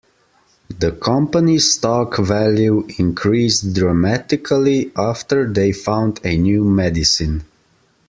The 0.79 0.93
company's 0.93 1.75
stock 1.75 2.17
value 2.17 2.87
increased 2.97 3.71
dramatically 3.75 4.91
after 4.97 5.47
they 5.47 5.73
found 5.73 6.19
a 6.23 6.37
new 6.39 6.63
medicine. 6.63 7.43